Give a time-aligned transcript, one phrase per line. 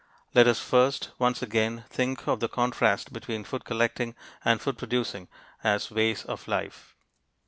[0.33, 5.27] Let us first, once again, think of the contrast between food collecting and food producing
[5.63, 6.95] as ways of life.